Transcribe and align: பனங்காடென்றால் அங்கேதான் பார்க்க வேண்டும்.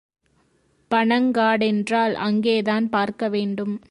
பனங்காடென்றால் 0.91 2.13
அங்கேதான் 2.13 2.89
பார்க்க 2.89 3.29
வேண்டும். 3.29 3.81